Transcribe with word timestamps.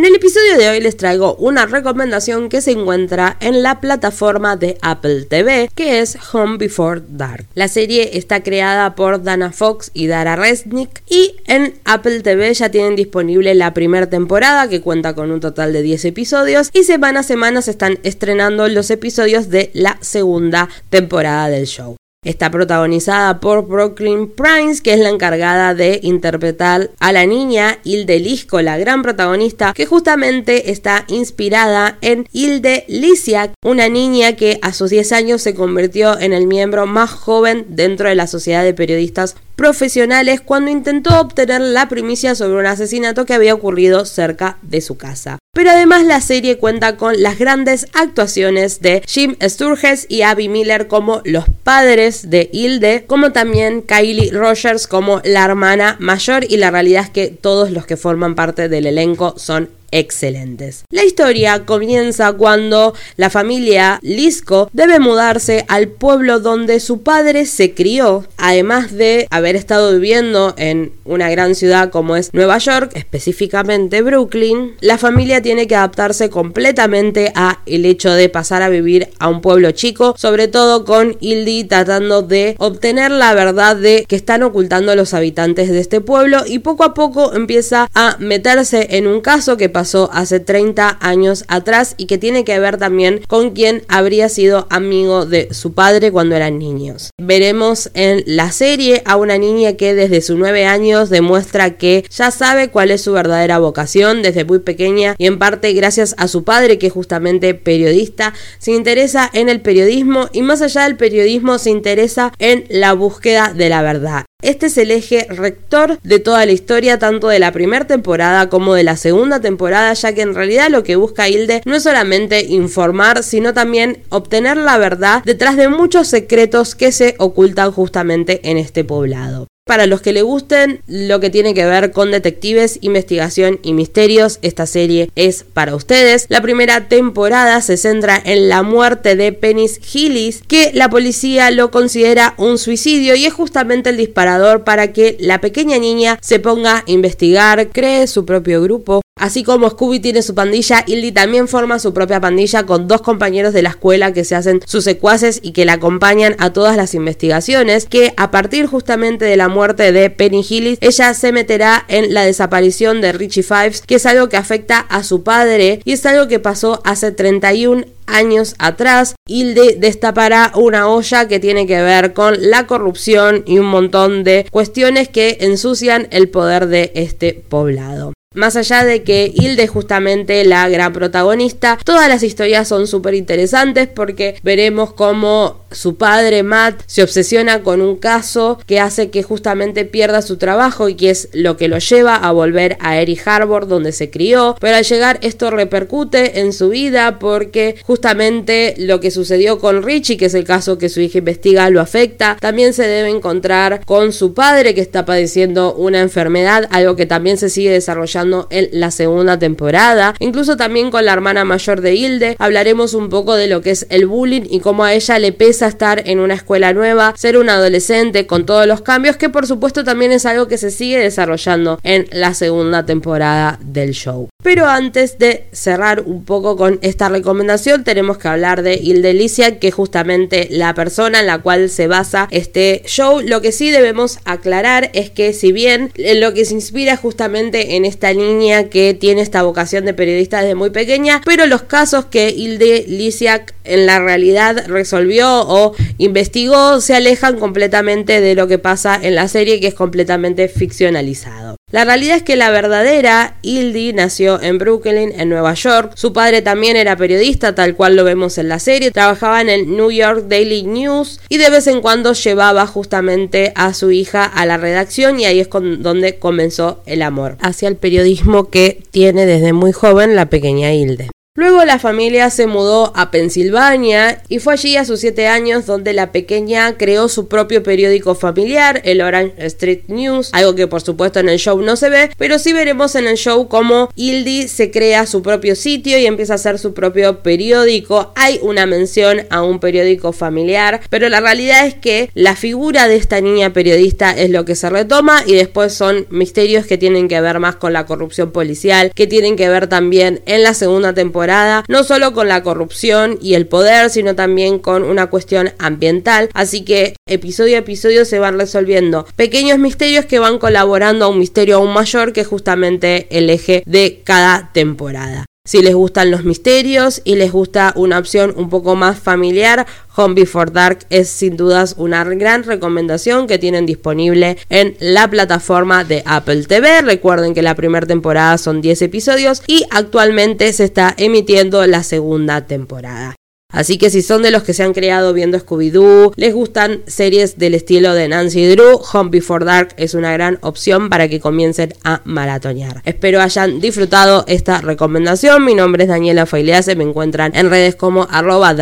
en 0.00 0.06
el 0.06 0.14
episodio 0.14 0.56
de 0.56 0.70
hoy 0.70 0.80
les 0.80 0.96
traigo 0.96 1.34
una 1.34 1.66
recomendación 1.66 2.48
que 2.48 2.62
se 2.62 2.70
encuentra 2.70 3.36
en 3.40 3.62
la 3.62 3.80
plataforma 3.82 4.56
de 4.56 4.78
Apple 4.80 5.26
TV, 5.26 5.68
que 5.74 6.00
es 6.00 6.16
Home 6.32 6.56
Before 6.56 7.02
Dark. 7.06 7.44
La 7.54 7.68
serie 7.68 8.16
está 8.16 8.42
creada 8.42 8.94
por 8.94 9.22
Dana 9.22 9.52
Fox 9.52 9.90
y 9.92 10.06
Dara 10.06 10.36
Resnick 10.36 11.02
y 11.06 11.34
en 11.46 11.74
Apple 11.84 12.22
TV 12.22 12.54
ya 12.54 12.70
tienen 12.70 12.96
disponible 12.96 13.54
la 13.54 13.74
primera 13.74 14.08
temporada 14.08 14.70
que 14.70 14.80
cuenta 14.80 15.14
con 15.14 15.30
un 15.30 15.40
total 15.40 15.74
de 15.74 15.82
10 15.82 16.06
episodios 16.06 16.70
y 16.72 16.84
semana 16.84 17.20
a 17.20 17.22
semana 17.22 17.60
se 17.60 17.72
están 17.72 17.98
estrenando 18.02 18.66
los 18.68 18.90
episodios 18.90 19.50
de 19.50 19.70
la 19.74 19.98
segunda 20.00 20.70
temporada 20.88 21.50
del 21.50 21.66
show. 21.66 21.99
Está 22.22 22.50
protagonizada 22.50 23.40
por 23.40 23.66
Brooklyn 23.66 24.30
Prince, 24.30 24.82
que 24.82 24.92
es 24.92 25.00
la 25.00 25.08
encargada 25.08 25.74
de 25.74 26.00
interpretar 26.02 26.90
a 27.00 27.12
la 27.12 27.24
niña 27.24 27.78
Hilde 27.82 28.20
Lisco, 28.20 28.60
la 28.60 28.76
gran 28.76 29.00
protagonista, 29.00 29.72
que 29.72 29.86
justamente 29.86 30.70
está 30.70 31.06
inspirada 31.08 31.96
en 32.02 32.28
Hilde 32.30 32.84
Lisiak, 32.88 33.54
una 33.64 33.88
niña 33.88 34.36
que 34.36 34.58
a 34.60 34.74
sus 34.74 34.90
10 34.90 35.12
años 35.12 35.40
se 35.40 35.54
convirtió 35.54 36.20
en 36.20 36.34
el 36.34 36.46
miembro 36.46 36.84
más 36.84 37.10
joven 37.10 37.64
dentro 37.70 38.10
de 38.10 38.16
la 38.16 38.26
Sociedad 38.26 38.64
de 38.64 38.74
Periodistas 38.74 39.36
Profesionales 39.56 40.42
cuando 40.42 40.70
intentó 40.70 41.18
obtener 41.20 41.62
la 41.62 41.88
primicia 41.88 42.34
sobre 42.34 42.58
un 42.58 42.66
asesinato 42.66 43.24
que 43.24 43.32
había 43.32 43.54
ocurrido 43.54 44.04
cerca 44.04 44.58
de 44.60 44.82
su 44.82 44.98
casa. 44.98 45.38
Pero 45.52 45.72
además 45.72 46.04
la 46.04 46.20
serie 46.20 46.58
cuenta 46.58 46.96
con 46.96 47.20
las 47.20 47.36
grandes 47.36 47.88
actuaciones 47.92 48.80
de 48.80 49.02
Jim 49.04 49.34
Sturges 49.42 50.06
y 50.08 50.22
Abby 50.22 50.48
Miller 50.48 50.86
como 50.86 51.22
los 51.24 51.46
padres 51.64 52.30
de 52.30 52.48
Hilde, 52.52 53.04
como 53.08 53.32
también 53.32 53.82
Kylie 53.82 54.30
Rogers 54.30 54.86
como 54.86 55.20
la 55.24 55.44
hermana 55.44 55.96
mayor 55.98 56.44
y 56.48 56.56
la 56.56 56.70
realidad 56.70 57.02
es 57.06 57.10
que 57.10 57.28
todos 57.28 57.72
los 57.72 57.84
que 57.84 57.96
forman 57.96 58.36
parte 58.36 58.68
del 58.68 58.86
elenco 58.86 59.34
son 59.38 59.68
excelentes. 59.90 60.84
La 60.90 61.04
historia 61.04 61.64
comienza 61.64 62.32
cuando 62.32 62.94
la 63.16 63.30
familia 63.30 63.98
Lisco 64.02 64.70
debe 64.72 64.98
mudarse 65.00 65.64
al 65.68 65.88
pueblo 65.88 66.40
donde 66.40 66.80
su 66.80 67.02
padre 67.02 67.46
se 67.46 67.74
crió, 67.74 68.26
además 68.36 68.92
de 68.92 69.26
haber 69.30 69.56
estado 69.56 69.92
viviendo 69.92 70.54
en 70.56 70.92
una 71.04 71.28
gran 71.30 71.54
ciudad 71.54 71.90
como 71.90 72.16
es 72.16 72.32
Nueva 72.32 72.58
York, 72.58 72.92
específicamente 72.94 74.02
Brooklyn, 74.02 74.74
la 74.80 74.98
familia 74.98 75.42
tiene 75.42 75.66
que 75.66 75.76
adaptarse 75.76 76.30
completamente 76.30 77.32
a 77.34 77.60
el 77.66 77.84
hecho 77.84 78.12
de 78.12 78.28
pasar 78.28 78.62
a 78.62 78.68
vivir 78.68 79.08
a 79.18 79.28
un 79.28 79.40
pueblo 79.40 79.72
chico, 79.72 80.14
sobre 80.16 80.48
todo 80.48 80.84
con 80.84 81.16
Hildy 81.20 81.64
tratando 81.64 82.22
de 82.22 82.54
obtener 82.58 83.10
la 83.10 83.34
verdad 83.34 83.76
de 83.76 84.04
que 84.08 84.16
están 84.16 84.42
ocultando 84.42 84.94
los 84.94 85.14
habitantes 85.14 85.68
de 85.68 85.80
este 85.80 86.00
pueblo 86.00 86.44
y 86.46 86.60
poco 86.60 86.84
a 86.84 86.94
poco 86.94 87.34
empieza 87.34 87.88
a 87.94 88.16
meterse 88.18 88.96
en 88.96 89.06
un 89.06 89.20
caso 89.20 89.56
que 89.56 89.68
pasó 89.68 89.79
hace 90.12 90.40
30 90.40 90.98
años 91.00 91.44
atrás 91.48 91.94
y 91.96 92.06
que 92.06 92.18
tiene 92.18 92.44
que 92.44 92.58
ver 92.58 92.76
también 92.76 93.20
con 93.28 93.50
quien 93.50 93.82
habría 93.88 94.28
sido 94.28 94.66
amigo 94.70 95.26
de 95.26 95.52
su 95.52 95.72
padre 95.72 96.12
cuando 96.12 96.36
eran 96.36 96.58
niños. 96.58 97.10
Veremos 97.18 97.90
en 97.94 98.22
la 98.26 98.52
serie 98.52 99.02
a 99.04 99.16
una 99.16 99.38
niña 99.38 99.74
que 99.74 99.94
desde 99.94 100.20
sus 100.20 100.36
9 100.36 100.66
años 100.66 101.10
demuestra 101.10 101.76
que 101.76 102.04
ya 102.10 102.30
sabe 102.30 102.70
cuál 102.70 102.90
es 102.90 103.02
su 103.02 103.12
verdadera 103.12 103.58
vocación 103.58 104.22
desde 104.22 104.44
muy 104.44 104.60
pequeña 104.60 105.14
y 105.18 105.26
en 105.26 105.38
parte 105.38 105.72
gracias 105.72 106.14
a 106.18 106.28
su 106.28 106.44
padre 106.44 106.78
que 106.78 106.88
es 106.88 106.92
justamente 106.92 107.54
periodista, 107.54 108.34
se 108.58 108.72
interesa 108.72 109.28
en 109.32 109.48
el 109.48 109.60
periodismo 109.60 110.28
y 110.32 110.42
más 110.42 110.62
allá 110.62 110.84
del 110.84 110.96
periodismo 110.96 111.58
se 111.58 111.70
interesa 111.70 112.32
en 112.38 112.64
la 112.68 112.92
búsqueda 112.92 113.52
de 113.54 113.68
la 113.68 113.82
verdad. 113.82 114.24
Este 114.42 114.66
es 114.66 114.78
el 114.78 114.90
eje 114.90 115.26
rector 115.28 115.98
de 116.02 116.18
toda 116.18 116.46
la 116.46 116.52
historia, 116.52 116.98
tanto 116.98 117.28
de 117.28 117.38
la 117.38 117.52
primera 117.52 117.86
temporada 117.86 118.48
como 118.48 118.74
de 118.74 118.84
la 118.84 118.96
segunda 118.96 119.40
temporada, 119.40 119.92
ya 119.92 120.14
que 120.14 120.22
en 120.22 120.34
realidad 120.34 120.70
lo 120.70 120.82
que 120.82 120.96
busca 120.96 121.28
Hilde 121.28 121.62
no 121.64 121.76
es 121.76 121.82
solamente 121.82 122.42
informar, 122.42 123.22
sino 123.22 123.52
también 123.52 124.02
obtener 124.08 124.56
la 124.56 124.78
verdad 124.78 125.22
detrás 125.24 125.56
de 125.56 125.68
muchos 125.68 126.08
secretos 126.08 126.74
que 126.74 126.92
se 126.92 127.14
ocultan 127.18 127.72
justamente 127.72 128.40
en 128.50 128.56
este 128.56 128.84
poblado. 128.84 129.49
Para 129.70 129.86
los 129.86 130.00
que 130.00 130.12
le 130.12 130.22
gusten 130.22 130.82
lo 130.88 131.20
que 131.20 131.30
tiene 131.30 131.54
que 131.54 131.64
ver 131.64 131.92
con 131.92 132.10
detectives, 132.10 132.80
investigación 132.80 133.60
y 133.62 133.72
misterios, 133.72 134.40
esta 134.42 134.66
serie 134.66 135.12
es 135.14 135.44
para 135.44 135.76
ustedes. 135.76 136.26
La 136.28 136.42
primera 136.42 136.88
temporada 136.88 137.60
se 137.60 137.76
centra 137.76 138.20
en 138.24 138.48
la 138.48 138.64
muerte 138.64 139.14
de 139.14 139.32
Penis 139.32 139.80
Hillis, 139.94 140.42
que 140.48 140.72
la 140.74 140.90
policía 140.90 141.52
lo 141.52 141.70
considera 141.70 142.34
un 142.36 142.58
suicidio 142.58 143.14
y 143.14 143.26
es 143.26 143.32
justamente 143.32 143.90
el 143.90 143.96
disparador 143.96 144.64
para 144.64 144.92
que 144.92 145.16
la 145.20 145.40
pequeña 145.40 145.78
niña 145.78 146.18
se 146.20 146.40
ponga 146.40 146.78
a 146.78 146.82
investigar, 146.86 147.68
cree 147.68 148.08
su 148.08 148.24
propio 148.24 148.62
grupo 148.62 149.02
Así 149.20 149.44
como 149.44 149.68
Scooby 149.68 150.00
tiene 150.00 150.22
su 150.22 150.34
pandilla, 150.34 150.82
Hildy 150.86 151.12
también 151.12 151.46
forma 151.46 151.78
su 151.78 151.92
propia 151.92 152.22
pandilla 152.22 152.64
con 152.64 152.88
dos 152.88 153.02
compañeros 153.02 153.52
de 153.52 153.60
la 153.60 153.68
escuela 153.68 154.14
que 154.14 154.24
se 154.24 154.34
hacen 154.34 154.62
sus 154.64 154.82
secuaces 154.82 155.40
y 155.42 155.52
que 155.52 155.66
la 155.66 155.74
acompañan 155.74 156.36
a 156.38 156.54
todas 156.54 156.74
las 156.74 156.94
investigaciones, 156.94 157.84
que 157.84 158.14
a 158.16 158.30
partir 158.30 158.66
justamente 158.66 159.26
de 159.26 159.36
la 159.36 159.48
muerte 159.48 159.92
de 159.92 160.08
Penny 160.08 160.42
Hillis, 160.48 160.78
ella 160.80 161.12
se 161.12 161.32
meterá 161.32 161.84
en 161.88 162.14
la 162.14 162.24
desaparición 162.24 163.02
de 163.02 163.12
Richie 163.12 163.42
Fives, 163.42 163.82
que 163.82 163.96
es 163.96 164.06
algo 164.06 164.30
que 164.30 164.38
afecta 164.38 164.78
a 164.78 165.04
su 165.04 165.22
padre 165.22 165.82
y 165.84 165.92
es 165.92 166.06
algo 166.06 166.26
que 166.26 166.38
pasó 166.38 166.80
hace 166.84 167.12
31 167.12 167.84
años 168.06 168.54
atrás. 168.58 169.16
Hilde 169.28 169.76
destapará 169.78 170.50
una 170.54 170.88
olla 170.88 171.28
que 171.28 171.40
tiene 171.40 171.66
que 171.66 171.82
ver 171.82 172.14
con 172.14 172.36
la 172.50 172.66
corrupción 172.66 173.44
y 173.46 173.58
un 173.58 173.66
montón 173.66 174.24
de 174.24 174.46
cuestiones 174.50 175.10
que 175.10 175.36
ensucian 175.40 176.08
el 176.10 176.30
poder 176.30 176.68
de 176.68 176.90
este 176.94 177.34
poblado. 177.34 178.14
Más 178.32 178.54
allá 178.54 178.84
de 178.84 179.02
que 179.02 179.32
Hilde 179.34 179.64
es 179.64 179.70
justamente 179.70 180.44
la 180.44 180.68
gran 180.68 180.92
protagonista, 180.92 181.76
todas 181.84 182.08
las 182.08 182.22
historias 182.22 182.68
son 182.68 182.86
súper 182.86 183.14
interesantes 183.14 183.88
porque 183.88 184.38
veremos 184.44 184.92
cómo 184.92 185.59
su 185.70 185.96
padre 185.96 186.42
Matt 186.42 186.82
se 186.86 187.02
obsesiona 187.02 187.62
con 187.62 187.80
un 187.80 187.96
caso 187.96 188.58
que 188.66 188.80
hace 188.80 189.10
que 189.10 189.22
justamente 189.22 189.84
pierda 189.84 190.22
su 190.22 190.36
trabajo 190.36 190.88
y 190.88 190.94
que 190.94 191.10
es 191.10 191.28
lo 191.32 191.56
que 191.56 191.68
lo 191.68 191.78
lleva 191.78 192.16
a 192.16 192.32
volver 192.32 192.76
a 192.80 192.98
Eric 192.98 193.26
Harbor 193.26 193.66
donde 193.66 193.92
se 193.92 194.10
crió, 194.10 194.56
pero 194.60 194.76
al 194.76 194.84
llegar 194.84 195.18
esto 195.22 195.50
repercute 195.50 196.40
en 196.40 196.52
su 196.52 196.70
vida 196.70 197.18
porque 197.18 197.76
justamente 197.84 198.74
lo 198.78 199.00
que 199.00 199.10
sucedió 199.10 199.58
con 199.58 199.82
Richie, 199.82 200.16
que 200.16 200.26
es 200.26 200.34
el 200.34 200.44
caso 200.44 200.78
que 200.78 200.88
su 200.88 201.00
hija 201.00 201.18
investiga, 201.18 201.70
lo 201.70 201.80
afecta, 201.80 202.36
también 202.40 202.72
se 202.72 202.86
debe 202.86 203.08
encontrar 203.08 203.84
con 203.84 204.12
su 204.12 204.34
padre 204.34 204.74
que 204.74 204.80
está 204.80 205.04
padeciendo 205.04 205.74
una 205.74 206.00
enfermedad, 206.00 206.68
algo 206.70 206.96
que 206.96 207.06
también 207.06 207.36
se 207.36 207.50
sigue 207.50 207.70
desarrollando 207.70 208.46
en 208.50 208.68
la 208.72 208.90
segunda 208.90 209.38
temporada. 209.38 210.14
Incluso 210.18 210.56
también 210.56 210.90
con 210.90 211.04
la 211.04 211.12
hermana 211.12 211.44
mayor 211.44 211.80
de 211.80 211.94
Hilde. 211.94 212.36
Hablaremos 212.38 212.94
un 212.94 213.08
poco 213.08 213.34
de 213.34 213.46
lo 213.46 213.60
que 213.60 213.70
es 213.70 213.86
el 213.90 214.06
bullying 214.06 214.42
y 214.48 214.60
cómo 214.60 214.84
a 214.84 214.94
ella 214.94 215.18
le 215.18 215.32
pesa 215.32 215.59
estar 215.68 216.02
en 216.06 216.20
una 216.20 216.34
escuela 216.34 216.72
nueva, 216.72 217.14
ser 217.16 217.36
una 217.36 217.54
adolescente 217.54 218.26
con 218.26 218.46
todos 218.46 218.66
los 218.66 218.80
cambios 218.80 219.16
que 219.16 219.28
por 219.28 219.46
supuesto 219.46 219.84
también 219.84 220.12
es 220.12 220.26
algo 220.26 220.48
que 220.48 220.58
se 220.58 220.70
sigue 220.70 220.98
desarrollando 220.98 221.78
en 221.82 222.06
la 222.12 222.34
segunda 222.34 222.86
temporada 222.86 223.58
del 223.62 223.92
show. 223.92 224.28
Pero 224.42 224.66
antes 224.66 225.18
de 225.18 225.46
cerrar 225.52 226.00
un 226.00 226.24
poco 226.24 226.56
con 226.56 226.78
esta 226.82 227.08
recomendación, 227.08 227.84
tenemos 227.84 228.18
que 228.18 228.28
hablar 228.28 228.62
de 228.62 228.74
Hilde 228.74 229.12
Licia, 229.12 229.58
que 229.58 229.68
es 229.68 229.74
justamente 229.74 230.48
la 230.50 230.74
persona 230.74 231.20
en 231.20 231.26
la 231.26 231.38
cual 231.38 231.68
se 231.68 231.86
basa 231.86 232.28
este 232.30 232.82
show. 232.86 233.20
Lo 233.20 233.42
que 233.42 233.52
sí 233.52 233.70
debemos 233.70 234.18
aclarar 234.24 234.90
es 234.94 235.10
que 235.10 235.32
si 235.32 235.52
bien 235.52 235.92
lo 235.96 236.32
que 236.32 236.44
se 236.44 236.54
inspira 236.54 236.96
justamente 236.96 237.76
en 237.76 237.84
esta 237.84 238.12
niña 238.14 238.64
que 238.64 238.94
tiene 238.94 239.20
esta 239.20 239.42
vocación 239.42 239.84
de 239.84 239.94
periodista 239.94 240.40
desde 240.40 240.54
muy 240.54 240.70
pequeña, 240.70 241.20
pero 241.24 241.46
los 241.46 241.62
casos 241.62 242.06
que 242.06 242.30
Hilde 242.30 242.84
Lisiak 242.88 243.54
en 243.64 243.86
la 243.86 244.00
realidad 244.00 244.64
resolvió 244.66 245.46
o 245.50 245.74
investigó 245.98 246.80
se 246.80 246.94
alejan 246.94 247.38
completamente 247.38 248.20
de 248.20 248.34
lo 248.34 248.46
que 248.46 248.58
pasa 248.58 248.98
en 249.02 249.16
la 249.16 249.26
serie 249.28 249.60
que 249.60 249.66
es 249.66 249.74
completamente 249.74 250.48
ficcionalizado. 250.48 251.56
La 251.72 251.84
realidad 251.84 252.16
es 252.16 252.22
que 252.22 252.36
la 252.36 252.50
verdadera 252.50 253.36
Hildy 253.42 253.92
nació 253.92 254.40
en 254.40 254.58
Brooklyn, 254.58 255.12
en 255.16 255.28
Nueva 255.28 255.54
York. 255.54 255.92
Su 255.94 256.12
padre 256.12 256.42
también 256.42 256.76
era 256.76 256.96
periodista, 256.96 257.54
tal 257.54 257.76
cual 257.76 257.96
lo 257.96 258.04
vemos 258.04 258.38
en 258.38 258.48
la 258.48 258.58
serie. 258.58 258.90
Trabajaba 258.90 259.40
en 259.40 259.50
el 259.50 259.76
New 259.76 259.90
York 259.90 260.24
Daily 260.28 260.62
News 260.62 261.20
y 261.28 261.38
de 261.38 261.50
vez 261.50 261.66
en 261.66 261.80
cuando 261.80 262.12
llevaba 262.12 262.66
justamente 262.66 263.52
a 263.54 263.74
su 263.74 263.90
hija 263.90 264.24
a 264.24 264.46
la 264.46 264.56
redacción 264.56 265.20
y 265.20 265.26
ahí 265.26 265.40
es 265.40 265.48
donde 265.50 266.18
comenzó 266.18 266.82
el 266.86 267.02
amor 267.02 267.36
hacia 267.40 267.68
el 267.68 267.76
periodismo 267.76 268.50
que 268.50 268.82
tiene 268.90 269.26
desde 269.26 269.52
muy 269.52 269.72
joven 269.72 270.16
la 270.16 270.26
pequeña 270.26 270.72
Hilde. 270.72 271.10
Luego 271.40 271.64
la 271.64 271.78
familia 271.78 272.28
se 272.28 272.46
mudó 272.46 272.92
a 272.94 273.10
Pensilvania 273.10 274.22
y 274.28 274.40
fue 274.40 274.52
allí 274.52 274.76
a 274.76 274.84
sus 274.84 275.00
7 275.00 275.26
años 275.26 275.64
donde 275.64 275.94
la 275.94 276.12
pequeña 276.12 276.76
creó 276.76 277.08
su 277.08 277.28
propio 277.28 277.62
periódico 277.62 278.14
familiar, 278.14 278.82
el 278.84 279.00
Orange 279.00 279.46
Street 279.46 279.84
News, 279.86 280.28
algo 280.34 280.54
que 280.54 280.66
por 280.66 280.82
supuesto 280.82 281.18
en 281.18 281.30
el 281.30 281.38
show 281.38 281.58
no 281.62 281.76
se 281.76 281.88
ve, 281.88 282.10
pero 282.18 282.38
sí 282.38 282.52
veremos 282.52 282.94
en 282.94 283.06
el 283.06 283.16
show 283.16 283.48
cómo 283.48 283.88
Hildy 283.94 284.48
se 284.48 284.70
crea 284.70 285.06
su 285.06 285.22
propio 285.22 285.56
sitio 285.56 285.98
y 285.98 286.04
empieza 286.04 286.34
a 286.34 286.36
hacer 286.36 286.58
su 286.58 286.74
propio 286.74 287.22
periódico. 287.22 288.12
Hay 288.16 288.38
una 288.42 288.66
mención 288.66 289.22
a 289.30 289.42
un 289.42 289.60
periódico 289.60 290.12
familiar, 290.12 290.82
pero 290.90 291.08
la 291.08 291.20
realidad 291.20 291.66
es 291.66 291.72
que 291.72 292.10
la 292.12 292.36
figura 292.36 292.86
de 292.86 292.96
esta 292.96 293.22
niña 293.22 293.54
periodista 293.54 294.10
es 294.10 294.28
lo 294.28 294.44
que 294.44 294.56
se 294.56 294.68
retoma 294.68 295.22
y 295.26 295.36
después 295.36 295.72
son 295.72 296.06
misterios 296.10 296.66
que 296.66 296.76
tienen 296.76 297.08
que 297.08 297.22
ver 297.22 297.38
más 297.38 297.56
con 297.56 297.72
la 297.72 297.86
corrupción 297.86 298.30
policial, 298.30 298.92
que 298.94 299.06
tienen 299.06 299.36
que 299.36 299.48
ver 299.48 299.68
también 299.68 300.20
en 300.26 300.42
la 300.42 300.52
segunda 300.52 300.92
temporada 300.92 301.29
no 301.68 301.84
solo 301.84 302.12
con 302.12 302.28
la 302.28 302.42
corrupción 302.42 303.18
y 303.20 303.34
el 303.34 303.46
poder, 303.46 303.90
sino 303.90 304.14
también 304.14 304.58
con 304.58 304.82
una 304.82 305.08
cuestión 305.08 305.52
ambiental. 305.58 306.28
Así 306.34 306.64
que 306.64 306.94
episodio 307.08 307.56
a 307.56 307.60
episodio 307.60 308.04
se 308.04 308.18
van 308.18 308.38
resolviendo 308.38 309.06
pequeños 309.16 309.58
misterios 309.58 310.06
que 310.06 310.18
van 310.18 310.38
colaborando 310.38 311.04
a 311.04 311.08
un 311.08 311.18
misterio 311.18 311.56
aún 311.56 311.72
mayor 311.72 312.12
que 312.12 312.22
es 312.22 312.26
justamente 312.26 313.06
el 313.10 313.30
eje 313.30 313.62
de 313.66 314.02
cada 314.04 314.50
temporada. 314.52 315.29
Si 315.50 315.62
les 315.62 315.74
gustan 315.74 316.12
los 316.12 316.22
misterios 316.22 317.02
y 317.02 317.16
les 317.16 317.32
gusta 317.32 317.72
una 317.74 317.98
opción 317.98 318.32
un 318.36 318.48
poco 318.48 318.76
más 318.76 319.00
familiar, 319.00 319.66
Home 319.96 320.14
Before 320.14 320.52
Dark 320.52 320.86
es 320.90 321.08
sin 321.08 321.36
dudas 321.36 321.74
una 321.76 322.04
gran 322.04 322.44
recomendación 322.44 323.26
que 323.26 323.36
tienen 323.36 323.66
disponible 323.66 324.38
en 324.48 324.76
la 324.78 325.10
plataforma 325.10 325.82
de 325.82 326.04
Apple 326.06 326.44
TV. 326.44 326.82
Recuerden 326.82 327.34
que 327.34 327.42
la 327.42 327.56
primera 327.56 327.84
temporada 327.84 328.38
son 328.38 328.60
10 328.60 328.82
episodios 328.82 329.42
y 329.48 329.64
actualmente 329.72 330.52
se 330.52 330.62
está 330.62 330.94
emitiendo 330.96 331.66
la 331.66 331.82
segunda 331.82 332.46
temporada. 332.46 333.16
Así 333.50 333.78
que 333.78 333.90
si 333.90 334.02
son 334.02 334.22
de 334.22 334.30
los 334.30 334.42
que 334.42 334.54
se 334.54 334.62
han 334.62 334.72
creado 334.72 335.12
viendo 335.12 335.38
Scooby-Doo, 335.38 336.12
les 336.16 336.34
gustan 336.34 336.82
series 336.86 337.38
del 337.38 337.54
estilo 337.54 337.94
de 337.94 338.08
Nancy 338.08 338.46
Drew, 338.46 338.80
Home 338.92 339.10
Before 339.10 339.44
Dark 339.44 339.74
es 339.76 339.94
una 339.94 340.12
gran 340.12 340.38
opción 340.42 340.88
para 340.88 341.08
que 341.08 341.20
comiencen 341.20 341.74
a 341.84 342.00
maratonear. 342.04 342.82
Espero 342.84 343.20
hayan 343.20 343.60
disfrutado 343.60 344.24
esta 344.28 344.60
recomendación. 344.60 345.44
Mi 345.44 345.54
nombre 345.54 345.84
es 345.84 345.88
Daniela 345.88 346.26
Failease, 346.26 346.76
me 346.76 346.84
encuentran 346.84 347.32
en 347.34 347.50
redes 347.50 347.76
como 347.76 348.06
arroba 348.10 348.54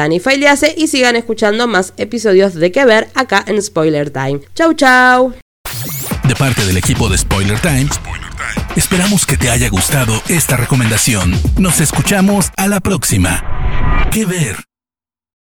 y 0.77 0.87
sigan 0.89 1.17
escuchando 1.17 1.67
más 1.67 1.93
episodios 1.97 2.55
de 2.55 2.73
que 2.73 2.85
ver 2.85 3.09
acá 3.15 3.45
en 3.47 3.61
Spoiler 3.63 4.11
Time. 4.11 4.41
Chau 4.55 4.75
chau. 4.75 5.35
De 6.27 6.35
parte 6.35 6.65
del 6.65 6.77
equipo 6.77 7.09
de 7.09 7.17
Spoiler 7.19 7.59
Time, 7.61 7.89
esperamos 8.77 9.27
que 9.27 9.37
te 9.37 9.51
haya 9.51 9.69
gustado 9.69 10.13
esta 10.29 10.57
recomendación. 10.57 11.33
Nos 11.59 11.81
escuchamos 11.81 12.51
a 12.57 12.69
la 12.69 12.81
próxima. 12.81 13.43
¿Qué 14.13 14.25
ver? 14.25 14.57